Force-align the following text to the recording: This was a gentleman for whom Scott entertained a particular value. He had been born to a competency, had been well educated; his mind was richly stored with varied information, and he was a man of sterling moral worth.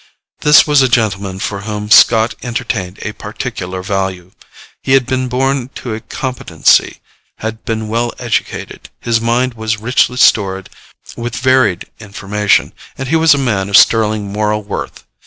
This 0.39 0.65
was 0.65 0.81
a 0.81 0.89
gentleman 0.89 1.37
for 1.37 1.61
whom 1.61 1.91
Scott 1.91 2.33
entertained 2.41 2.97
a 3.03 3.11
particular 3.13 3.83
value. 3.83 4.31
He 4.81 4.93
had 4.93 5.05
been 5.05 5.27
born 5.27 5.69
to 5.75 5.93
a 5.93 5.99
competency, 5.99 7.01
had 7.37 7.63
been 7.65 7.87
well 7.87 8.11
educated; 8.17 8.89
his 8.99 9.21
mind 9.21 9.53
was 9.53 9.77
richly 9.77 10.17
stored 10.17 10.71
with 11.15 11.35
varied 11.35 11.85
information, 11.99 12.73
and 12.97 13.09
he 13.09 13.15
was 13.15 13.35
a 13.35 13.47
man 13.47 13.69
of 13.69 13.77
sterling 13.77 14.25
moral 14.33 14.63
worth. 14.63 15.05